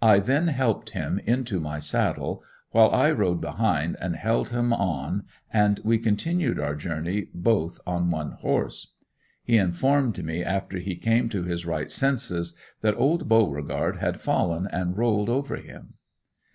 [0.00, 5.24] I then helped him into my saddle, while I rode behind and held him on
[5.52, 8.94] and we continued our journey both on one horse.
[9.44, 14.66] He informed me after he came to his right senses, that old Beauregard had fallen
[14.72, 15.92] and rolled over him.